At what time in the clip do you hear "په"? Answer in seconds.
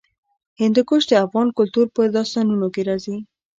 1.95-2.01